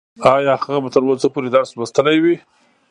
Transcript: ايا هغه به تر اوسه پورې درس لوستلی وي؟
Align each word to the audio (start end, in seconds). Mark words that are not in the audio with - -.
ايا 0.35 0.53
هغه 0.61 0.77
به 0.83 0.89
تر 0.93 1.01
اوسه 1.07 1.27
پورې 1.33 1.49
درس 1.55 1.69
لوستلی 1.77 2.17
وي؟ 2.23 2.35